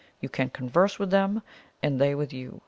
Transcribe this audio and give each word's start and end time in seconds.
You 0.19 0.29
can 0.29 0.49
converse 0.49 0.97
with 0.97 1.11
them, 1.11 1.43
and 1.83 2.01
they 2.01 2.15
with 2.15 2.33
you. 2.33 2.59